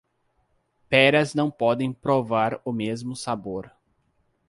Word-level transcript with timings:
Peras 0.89 1.35
não 1.35 1.51
podem 1.51 1.93
provar 1.93 2.59
o 2.65 2.71
mesmo 2.71 3.15
sabor. 3.15 3.71